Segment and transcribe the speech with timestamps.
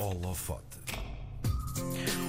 [0.00, 0.64] holofote.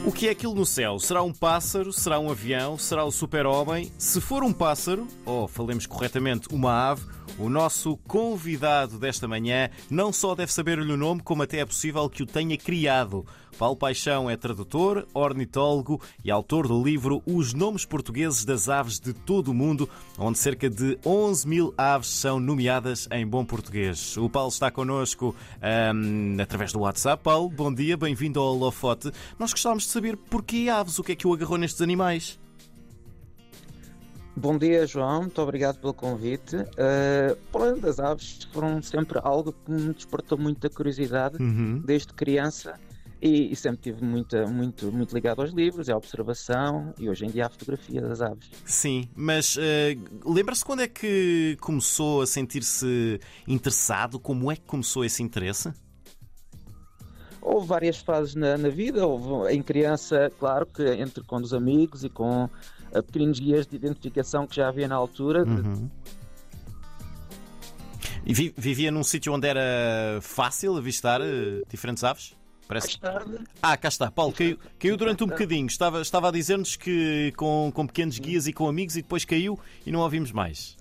[0.05, 0.99] O que é aquilo no céu?
[0.99, 1.93] Será um pássaro?
[1.93, 2.77] Será um avião?
[2.77, 3.91] Será o super-homem?
[3.97, 7.05] Se for um pássaro, ou falemos corretamente, uma ave,
[7.37, 12.09] o nosso convidado desta manhã não só deve saber-lhe o nome, como até é possível
[12.09, 13.25] que o tenha criado.
[13.57, 19.13] Paulo Paixão é tradutor, ornitólogo e autor do livro Os Nomes Portugueses das Aves de
[19.13, 19.87] Todo o Mundo,
[20.17, 24.17] onde cerca de 11 mil aves são nomeadas em bom português.
[24.17, 25.35] O Paulo está connosco
[25.93, 27.23] hum, através do WhatsApp.
[27.23, 29.11] Paulo, bom dia, bem-vindo ao Holofote.
[29.37, 32.40] Nós gostávamos de saber porquê aves, o que é que o agarrou nestes animais?
[34.35, 35.21] Bom dia, João.
[35.21, 36.55] Muito obrigado pelo convite.
[36.55, 41.79] Uh, além das aves, foram sempre algo que me despertou muita curiosidade Uhum.
[41.85, 42.79] desde criança
[43.21, 47.29] e, e sempre tive muita, muito, muito ligado aos livros, à observação e hoje em
[47.29, 48.49] dia à fotografia das aves.
[48.65, 49.95] Sim, mas eh,
[50.25, 54.17] lembra-se quando é que começou a sentir-se interessado?
[54.17, 55.71] Como é que começou esse interesse?
[57.41, 59.05] Houve várias fases na, na vida.
[59.05, 62.49] Houve em criança, claro, que entre com os amigos e com
[62.93, 65.43] uh, pequenos guias de identificação que já havia na altura.
[65.43, 65.89] Uhum.
[68.25, 72.35] E vi- vivia num sítio onde era fácil avistar eh, diferentes aves?
[72.67, 72.87] Parece...
[72.87, 74.11] Mais tarde, Ah, cá está.
[74.11, 75.65] Paulo, caiu, caiu durante um bocadinho.
[75.65, 79.59] Estava, estava a dizer-nos que com, com pequenos guias e com amigos e depois caiu
[79.85, 80.77] e não ouvimos mais.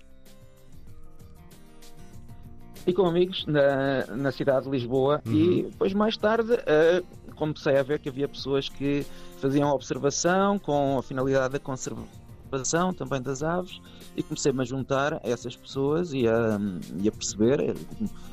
[2.85, 7.03] E com amigos na, na cidade de Lisboa e depois mais tarde eh,
[7.35, 9.05] comecei a ver que havia pessoas que
[9.37, 13.79] faziam observação com a finalidade da conservação também das aves
[14.15, 16.59] e comecei-me a juntar a essas pessoas e a,
[17.01, 17.73] e a perceber, eh,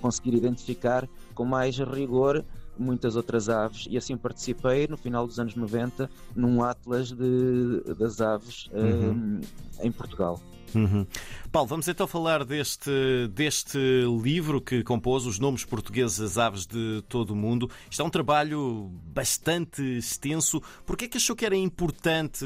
[0.00, 2.44] conseguir identificar com mais rigor
[2.78, 8.20] muitas outras aves e assim participei no final dos anos 90 num atlas de, das
[8.20, 10.40] aves eh, em Portugal.
[10.74, 11.06] Uhum.
[11.50, 12.90] Paulo, vamos então falar deste,
[13.32, 13.78] deste
[14.22, 17.70] livro que compôs Os Nomes Portugueses das Aves de Todo o Mundo.
[17.90, 20.62] Isto é um trabalho bastante extenso.
[20.84, 22.44] Porquê é que achou que era importante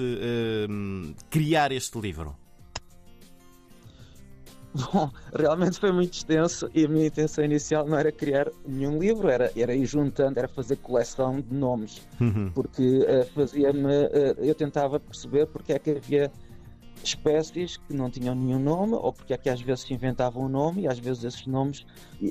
[0.69, 2.37] hum, criar este livro?
[4.93, 9.29] Bom, realmente foi muito extenso e a minha intenção inicial não era criar nenhum livro,
[9.29, 12.51] era, era ir juntando, era fazer coleção de nomes, Uhum.
[12.55, 13.93] porque eh, fazia-me.
[13.93, 16.33] eh, eu tentava perceber porque é que havia
[17.05, 20.49] espécies que não tinham nenhum nome, ou porque é que às vezes se inventavam um
[20.49, 21.85] nome e às vezes esses nomes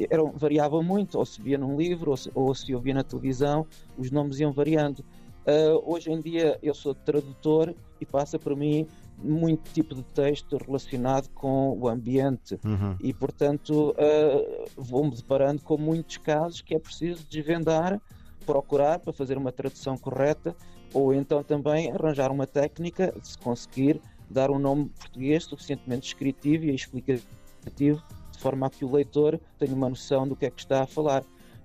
[0.09, 3.67] eram, variavam muito, ou se via num livro ou se, ou se ouvia na televisão,
[3.97, 5.03] os nomes iam variando.
[5.45, 8.87] Ah, hoje em dia eu sou tradutor e passa para mim
[9.23, 12.95] muito tipo de texto relacionado com o ambiente Uhum.
[12.99, 18.01] e portanto ah, vou-me deparando com muitos casos que é preciso desvendar,
[18.45, 20.55] procurar para fazer uma tradução correta
[20.93, 26.65] ou então também arranjar uma técnica de se conseguir dar um nome português suficientemente descritivo
[26.65, 30.61] e explicativo de forma a que o leitor tenha uma noção do que é que
[30.61, 31.23] está a falar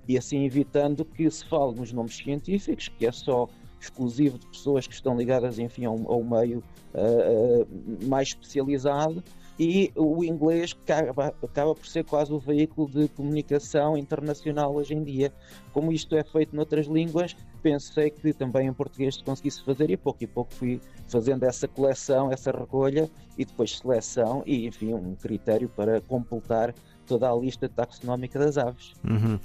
[0.08, 3.48] e assim evitando que se fale nos nomes científicos, que é só
[3.86, 6.62] exclusivo de pessoas que estão ligadas enfim, a um, meio
[6.94, 7.66] ah,
[8.06, 9.22] mais especializado
[9.58, 15.02] e o inglês acaba, acaba por ser quase o veículo de comunicação internacional hoje em
[15.02, 15.32] dia.
[15.72, 19.96] Como isto é feito noutras línguas, pensei que também em português se conseguisse fazer e
[19.96, 25.14] pouco e pouco fui fazendo essa coleção, essa recolha e depois seleção e enfim um
[25.14, 26.74] critério para completar
[27.06, 28.92] toda a lista taxonómica das aves.
[29.04, 29.38] Uhum.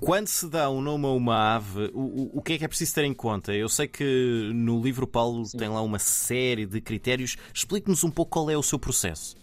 [0.00, 2.94] Quando se dá um nome a uma ave, o, o- que é que é preciso
[2.94, 3.52] ter em conta?
[3.54, 5.58] Eu sei que no livro Paulo Sim.
[5.58, 7.36] tem lá uma série de critérios.
[7.52, 9.34] Explique-nos um pouco qual é o seu processo.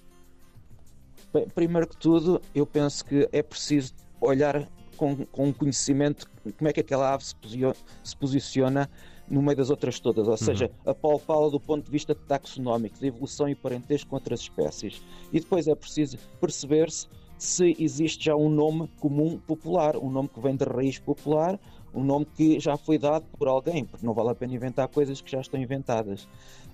[1.33, 6.73] Bem, primeiro que tudo, eu penso que é preciso olhar com, com conhecimento como é
[6.73, 8.89] que aquela ave se, posio- se posiciona
[9.27, 13.07] no meio das outras todas, ou seja, a palpá-la do ponto de vista taxonómico, de
[13.07, 15.01] evolução e parentesco com outras espécies.
[15.31, 17.07] E depois é preciso perceber-se
[17.43, 21.59] se existe já um nome comum popular, um nome que vem da raiz popular,
[21.93, 25.19] um nome que já foi dado por alguém, porque não vale a pena inventar coisas
[25.19, 26.25] que já estão inventadas.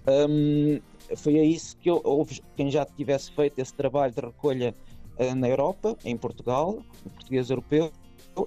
[0.08, 0.80] Hum,
[1.18, 4.76] foi a isso que eu, houve quem já tivesse feito esse trabalho de recolha
[5.18, 7.92] eh, na Europa, em Portugal, no português europeu,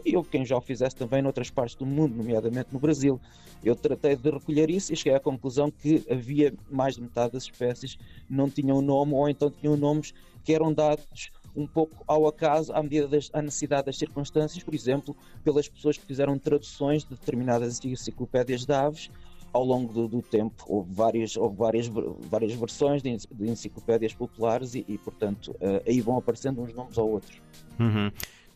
[0.04, 3.20] e houve quem já o fizesse também noutras partes do mundo, nomeadamente no Brasil.
[3.64, 7.42] Eu tratei de recolher isso e cheguei à conclusão que havia mais de metade das
[7.42, 7.98] espécies
[8.30, 10.14] não tinham nome ou então tinham nomes
[10.44, 14.74] que eram dados um pouco ao acaso, à medida das à necessidade das circunstâncias, por
[14.74, 19.10] exemplo, pelas pessoas que fizeram traduções de determinadas enciclopédias de aves
[19.52, 20.64] ao longo do, do tempo.
[20.66, 21.86] Houve várias, houve várias,
[22.30, 26.96] várias versões de, de enciclopédias populares e, e, portanto, eh, aí vão aparecendo uns nomes
[26.96, 27.36] ou outros.
[27.78, 28.10] Uhum.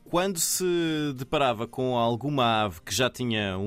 [0.09, 0.65] Quando se
[1.17, 3.63] deparava com alguma ave que já tinha um,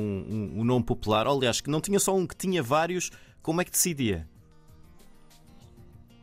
[0.55, 3.11] um- um nome popular, ou, aliás, que não tinha só um, que tinha vários,
[3.41, 4.25] como é que decidia?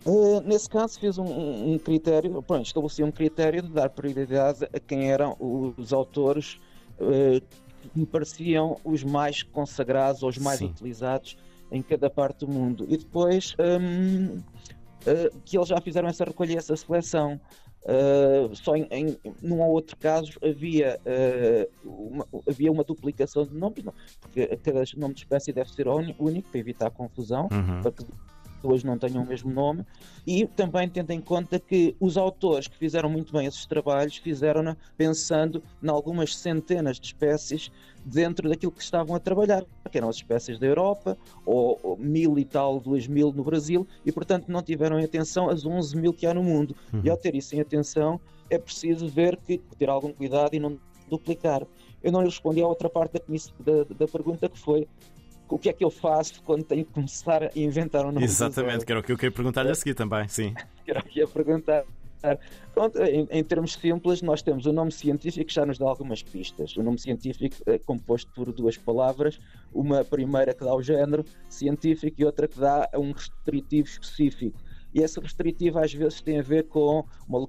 [0.06, 4.64] Uh, nesse caso, fiz um, um- um critério, pronto, estabeleci um critério de dar prioridade
[4.72, 6.58] a quem eram os autores
[7.00, 7.42] uh,
[7.94, 10.66] me pareciam os mais consagrados ou os mais Sim.
[10.66, 11.36] utilizados
[11.72, 12.86] em cada parte do mundo.
[12.88, 17.40] E depois hum, uh, que eles já fizeram essa recolha, essa seleção.
[18.54, 20.98] Só em, em num ou outro caso havia,
[21.84, 26.48] uma, havia uma duplicação de nomes, não, porque cada nome de espécie deve ser único
[26.50, 27.82] para evitar confusão, Uhum.
[27.82, 28.04] para que
[28.62, 29.84] duas não tenham o mesmo nome,
[30.26, 34.76] e também tendo em conta que os autores que fizeram muito bem esses trabalhos fizeram
[34.96, 37.70] pensando em algumas centenas de espécies
[38.04, 42.38] dentro daquilo que estavam a trabalhar, que eram as espécies da Europa, ou, ou mil
[42.38, 46.12] e tal, duas mil no Brasil, e portanto não tiveram em atenção as 11 mil
[46.12, 46.74] que há no mundo.
[46.92, 47.00] Uhum.
[47.04, 50.78] E ao ter isso em atenção, é preciso ver que ter algum cuidado e não
[51.08, 51.66] duplicar.
[52.02, 54.86] Eu não lhe respondi à outra parte da, da, da pergunta que foi
[55.48, 58.84] o que é que eu faço quando tenho que começar a inventar um nome Exatamente,
[58.84, 60.54] que era o que eu queria perguntar-lhe a seguir também, sim.
[60.84, 61.84] que era o que ia perguntar.
[62.74, 66.22] Pronto, em, em, termos simples, nós temos o nome científico que já nos dá algumas
[66.22, 66.76] pistas.
[66.76, 69.38] O nome científico é composto por duas palavras,
[69.72, 74.58] uma primeira que dá o género científico e outra que dá um restritivo específico.
[74.96, 77.46] E esse restritivo às vezes tem a ver com uma,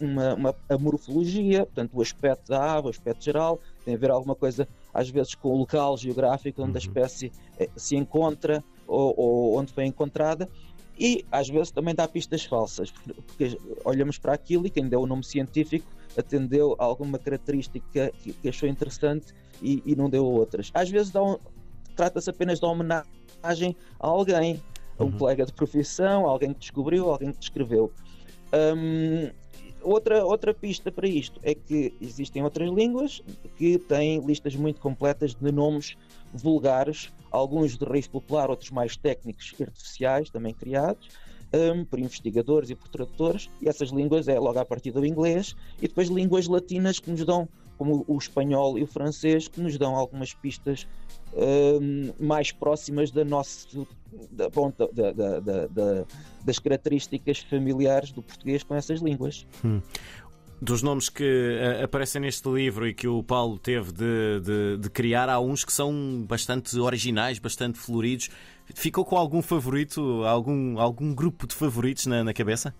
[0.00, 4.10] uma, uma, a morfologia, portanto, o aspecto da ave, o aspecto geral, tem a ver
[4.10, 6.76] alguma coisa, às vezes, com o local geográfico onde uhum.
[6.76, 7.30] a espécie
[7.76, 10.48] se encontra ou, ou onde foi encontrada.
[10.98, 15.06] E às vezes também dá pistas falsas, porque olhamos para aquilo e quem deu o
[15.06, 15.86] nome científico
[16.16, 20.72] atendeu a alguma característica que, que achou interessante e, e, não deu outras.
[20.74, 21.38] Às vezes um,
[21.94, 24.60] trata-se apenas de uma homenagem a alguém,
[24.98, 25.12] um uhum.
[25.12, 27.92] colega de profissão, alguém que descobriu, alguém que descreveu.
[28.52, 29.30] Um,
[29.82, 33.22] outra, outra pista para isto é que existem outras línguas
[33.56, 35.96] que têm listas muito completas de nomes
[36.32, 41.08] vulgares, alguns de raiz popular, outros mais técnicos e artificiais, também criados,
[41.52, 45.54] um, por investigadores e por tradutores, e essas línguas é logo a partir do inglês,
[45.80, 47.48] e depois línguas latinas que nos dão,
[47.78, 50.86] como o espanhol e o francês, que nos dão algumas pistas
[51.32, 53.66] um, mais próximas da nossa,
[54.30, 56.04] da, bom, da, da, da,
[56.44, 59.46] das características familiares do português com essas línguas.
[59.64, 59.80] Hum.
[60.60, 64.90] Dos nomes que uh, aparecem neste livro e que o Paulo teve de, de, de,
[64.90, 68.28] criar, há uns que são bastante originais, bastante floridos.
[68.74, 72.74] Ficou com algum favorito, algum, algum grupo de favoritos na, na cabeça?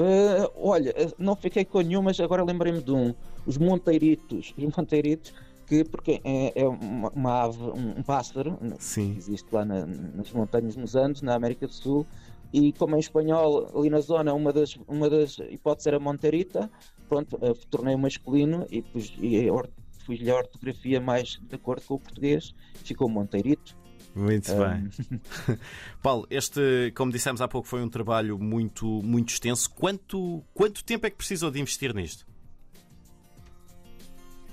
[0.00, 3.14] Uh, olha, não fiquei com nenhum, mas agora lembrei-me de um.
[3.44, 4.54] Os Monteiritos.
[4.56, 5.34] Os Monteiritos,
[5.66, 9.12] que porque é, é uma, uma, ave, um, pássaro Sim.
[9.12, 12.06] que existe lá na, nas montanhas nos Andes, na América do Sul,
[12.50, 16.70] e como em espanhol, ali na zona, uma das, uma das hipóteses era Monterita,
[17.06, 19.48] pronto, uh, tornei masculino e, pus, e
[20.06, 22.54] fiz-lhe a ortografia mais de acordo com o português,
[22.84, 23.76] ficou Monteirito.
[24.14, 24.58] Muito um...
[24.58, 24.90] bem.
[26.02, 29.70] Paulo, este, como dissemos há pouco, foi um trabalho muito, muito extenso.
[29.70, 32.29] Quanto, quanto tempo é que precisou de investir nisto?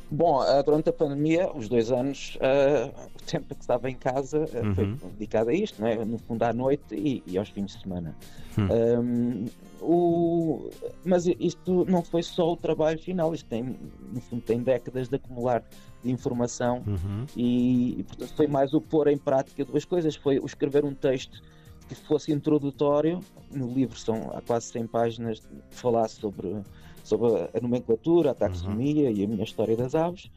[0.09, 4.65] Bom, durante a pandemia, os dois anos, uh, o tempo que estava em casa uh,
[4.65, 4.75] uhum.
[4.75, 6.05] foi dedicado a isto, não é?
[6.05, 8.15] no fundo à noite e, e aos fins de semana.
[8.57, 8.67] Uhum.
[9.01, 9.45] Um,
[9.81, 10.69] o...
[11.03, 13.77] Mas isto não foi só o trabalho final, isto tem,
[14.13, 15.61] no fundo, tem décadas de acumular
[16.03, 17.25] de informação uhum.
[17.35, 20.93] e, e, portanto, foi mais o pôr em prática duas coisas: foi o escrever um
[20.93, 21.41] texto
[21.87, 23.19] que fosse introdutório.
[23.51, 26.61] No livro são há quase 100 páginas falasse sobre
[27.07, 29.15] sobre a nomenclatura, a taxonomia uhum.
[29.15, 30.29] e a minha história das aves,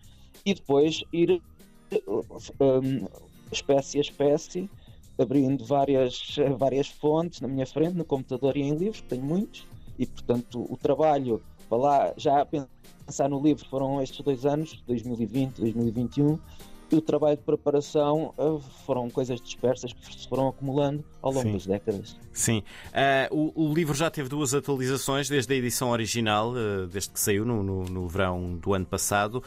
[0.47, 1.43] e depois ir
[2.61, 3.09] um,
[3.51, 4.71] espécie a espécie,
[5.19, 9.67] abrindo várias, várias fontes na minha frente, no computador e em livros, tenho muitos,
[9.99, 14.83] e portanto o trabalho para lá, já a pensar no livro, foram estes dois anos,
[14.87, 16.39] 2020, 2021, e
[16.97, 21.53] o trabalho de preparação uh, foram coisas dispersas que se foram acumulando ao longo Sim.
[21.53, 22.17] das décadas.
[22.33, 22.63] Sim.
[23.31, 27.21] Uh, o, o, livro já teve duas atualizações, desde a edição original, uh, desde que
[27.21, 29.43] saiu no, no, no, verão do ano passado.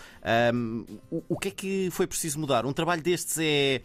[0.54, 2.66] Um, o, o, que é que foi preciso mudar?
[2.66, 3.82] Um trabalho destes é.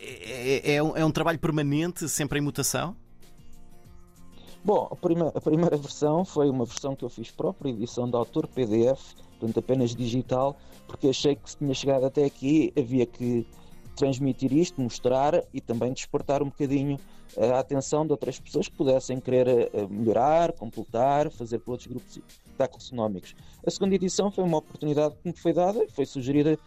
[0.00, 2.96] É, é, é um trabalho permanente, sempre em mutação?
[4.68, 8.14] Bom, a primeira, a primeira versão foi uma versão que eu fiz própria, edição de
[8.14, 13.46] autor, PDF, portanto apenas digital, porque achei que se tinha chegado até aqui havia que
[13.96, 16.98] transmitir isto, mostrar e também despertar um bocadinho
[17.38, 22.20] a atenção de outras pessoas que pudessem querer melhorar, completar, fazer para outros grupos
[22.58, 23.34] taxonómicos.
[23.66, 26.58] A segunda edição foi uma oportunidade que me foi dada, foi sugerida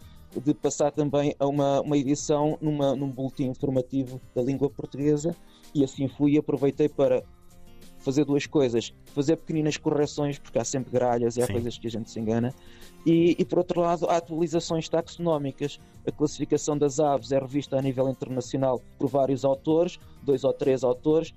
[0.44, 5.36] de passar também a uma, uma edição numa, num boletim informativo da língua portuguesa
[5.72, 7.22] e assim fui e aproveitei para
[8.02, 11.52] fazer duas coisas: fazer pequeninas correções, porque há sempre gralhas e há Sim.
[11.54, 12.54] coisas que a gente se engana,
[13.04, 15.80] e, e, por outro lado, há atualizações taxonómicas.
[16.06, 20.84] A classificação das aves é revista a nível internacional por vários autores, dois ou três
[20.84, 21.32] autores,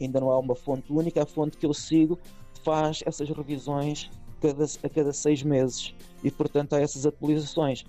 [0.00, 1.22] ainda não há uma fonte única.
[1.22, 2.18] A fonte que eu sigo
[2.62, 4.10] faz essas revisões
[4.40, 7.84] cada, a cada seis meses e, portanto, há essas atualizações.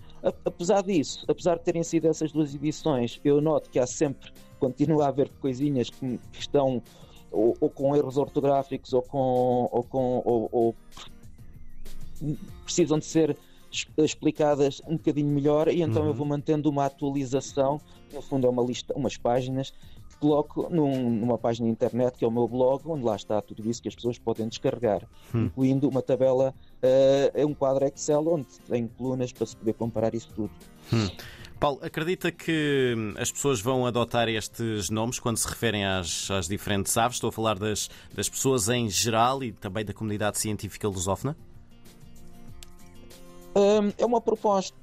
[0.46, 5.06] Apesar disso, apesar de terem sido essas duas edições, eu noto que há sempre, continua
[5.06, 6.82] a haver coisinhas que, que estão
[7.32, 9.70] ou, ou, com erros ortográficos ou com.
[9.72, 10.76] Ou com ou, ou
[12.64, 13.36] precisam de ser
[13.98, 16.10] explicadas um bocadinho melhor e então uhum.
[16.10, 17.80] eu vou mantendo uma atualização,
[18.14, 19.72] no fundo é uma lista, umas páginas
[20.10, 23.42] que coloco num, numa página de internet que é o meu blog, onde lá está
[23.42, 25.46] tudo isso que as pessoas podem descarregar, uhum.
[25.46, 30.30] incluindo uma tabela, uh, um quadro Excel onde tem colunas para se poder comparar isso
[30.36, 30.52] tudo.
[30.92, 31.10] Uhum.
[31.62, 36.98] Paulo, acredita que as pessoas vão adotar estes nomes quando se referem às, às diferentes
[36.98, 37.18] aves?
[37.18, 41.38] Estou a falar das, das pessoas em geral e também da comunidade científica lusófona?
[43.96, 44.76] é uma proposta,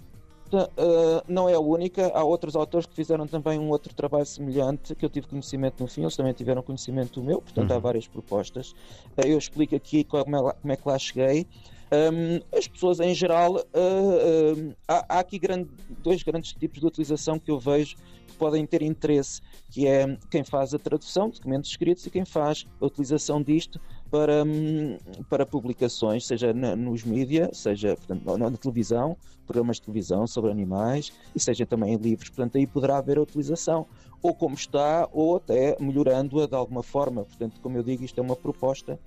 [0.53, 2.13] uh, não é a única.
[2.15, 5.89] Há outros autores que fizeram também um outro trabalho semelhante, que eu tive conhecimento no
[5.89, 7.77] fim, eles também tiveram conhecimento do meu, portanto uhum.
[7.77, 8.71] há várias propostas.
[9.17, 11.45] Uh, eu explico aqui como é, como é que lá cheguei.
[11.91, 15.71] Um, as pessoas em geral, uh, uh, há, há, aqui grande,
[16.03, 19.41] dois grandes tipos de utilização que eu vejo que podem ter interesse,
[19.71, 23.81] que é quem faz a tradução de documentos escritos e quem faz a utilização disto
[24.11, 24.99] para, um,
[25.31, 29.17] para publicações, seja na, nos mídias, seja portanto, na, na, televisão,
[29.47, 32.29] programas de televisão sobre animais, e seja também em livros.
[32.29, 33.87] Portanto, aí poderá haver a utilização,
[34.23, 37.25] ou como está, ou até melhorando-a de alguma forma.
[37.25, 38.99] Portanto, como eu digo, isto é uma proposta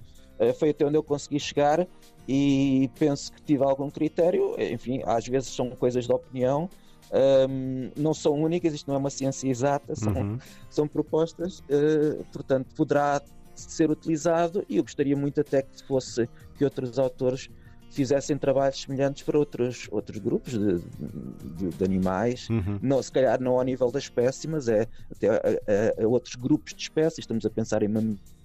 [0.58, 1.88] foi até onde eu consegui chegar
[2.28, 4.56] e penso que tive algum critério.
[4.58, 6.70] Enfim, às vezes são coisas de opinião,
[7.12, 10.38] um, não são únicas, isto não é uma ciência exata, são, uhum.
[10.70, 13.22] são propostas, uh, portanto, poderá
[13.54, 17.50] ser utilizado e eu gostaria muito até que fosse que outros autores
[17.92, 22.80] fizessem trabalhos semelhantes para outros, outros grupos de, de, de animais, uhum.
[22.82, 26.36] não, se calhar não ao nível da espécie, mas é até a, a, a outros
[26.36, 28.41] grupos de espécies, estamos a pensar em mamíferos,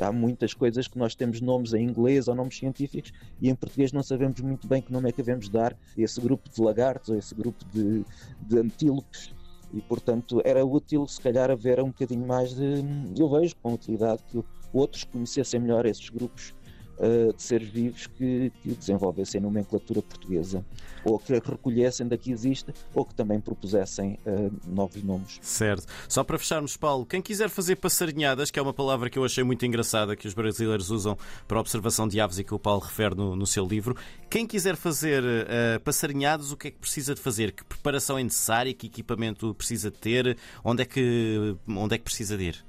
[0.00, 3.92] há muitas coisas que nós temos nomes em inglês ou nomes científicos e em português
[3.92, 7.08] não sabemos muito bem que nome é que devemos dar a esse grupo de lagartos
[7.08, 8.04] ou esse grupo de,
[8.42, 9.32] de antílopes.
[9.72, 12.84] E portanto era útil se calhar haver um bocadinho mais de
[13.18, 16.54] eu vejo com utilidade que outros conhecessem melhor esses grupos
[16.98, 20.64] uh, de seres vivos que, que desenvolvessem nomenclatura portuguesa
[21.04, 25.38] ou que recolhessem da que existe ou que também propusessem uh, novos nomes.
[25.42, 25.86] Certo.
[26.08, 29.44] Só para fecharmos, Paulo, quem quiser fazer passarinhadas, que é uma palavra que eu achei
[29.44, 33.14] muito engraçada, que os brasileiros usam para observação de aves e que o Paulo refere
[33.14, 33.96] no, no seu livro,
[34.30, 37.52] quem quiser fazer uh, passarinhadas, o que é que precisa de fazer?
[37.52, 38.72] Que preparação é necessária?
[38.72, 40.36] Que equipamento precisa ter?
[40.64, 42.64] Onde é que, onde é que precisa de ir?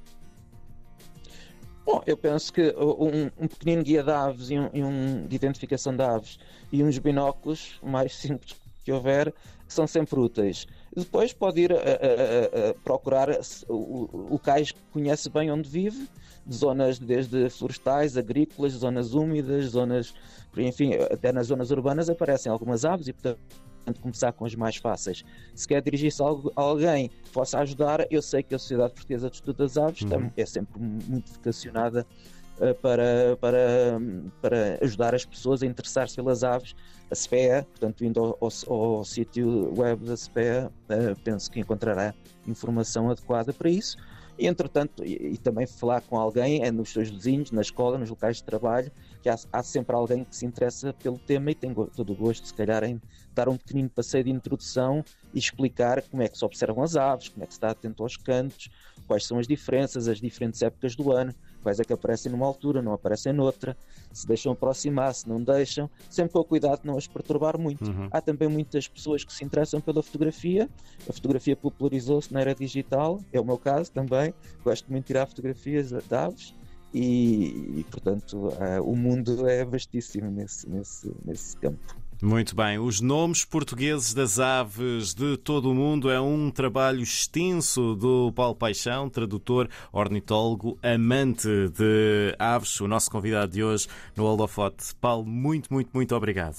[1.86, 5.36] Bom, eu penso que um, um pequenino guia de aves e um, e um, de
[5.36, 6.40] identificação de aves
[6.72, 9.32] e uns binóculos, mais simples que houver,
[9.68, 10.66] são sempre úteis.
[10.96, 13.30] Depois pode ir a, a, a procurar
[13.70, 16.08] locais que conhece bem onde vive,
[16.52, 20.14] zonas desde florestais, agrícolas, zonas úmidas, zonas,
[20.58, 23.40] enfim, até nas zonas urbanas aparecem algumas aves e portanto
[23.94, 25.24] começar com as mais fáceis.
[25.54, 26.26] Se quer dirigir-se a
[26.56, 30.32] alguém que possa ajudar, eu sei que a Sociedade Portuguesa de Estudo das Aves uhum.
[30.36, 32.06] é sempre muito vocacionada
[32.82, 34.00] para, para,
[34.42, 36.76] para ajudar as pessoas a interessar-se pelas aves.
[37.12, 42.16] A SPEA, portanto, indo ao, ao, ao sítio web da SPEA, uh, penso que encontrará
[42.48, 43.98] informação adequada para isso.
[44.38, 48.10] E, entretanto, e, e, também falar com alguém é nos seus vizinhos, na escola, nos
[48.10, 51.74] locais de trabalho, que há, há, sempre alguém que se interessa pelo tema e tem
[51.74, 53.02] todo o gosto, se calhar, em
[53.34, 57.30] dar um pequenino passeio de introdução e explicar como é que se observam as aves,
[57.30, 58.70] como é que se está atento aos cantos,
[59.08, 61.34] quais são as diferenças, as diferentes épocas do ano,
[61.66, 63.76] quais é que aparecem numa altura, não aparecem noutra,
[64.14, 67.90] se deixam aproximar, se não deixam, sempre com o cuidado de não as perturbar muito.
[67.90, 68.08] Uhum.
[68.12, 70.70] Há também muitas pessoas que se interessam pela fotografia,
[71.10, 74.32] a fotografia popularizou-se na era digital, é o meu caso também,
[74.64, 76.54] gosto muito de tirar fotografias de aves
[76.94, 81.80] e, e portanto, uh, o mundo é vastíssimo nesse, nesse, nesse campo.
[82.22, 87.94] Muito bem, os nomes portugueses das aves de todo o mundo é um trabalho extenso
[87.94, 94.96] do Paulo Paixão, tradutor, ornitólogo, amante de aves, o nosso convidado de hoje no Holofote.
[94.96, 96.56] Paulo, muito, muito, muito obrigado.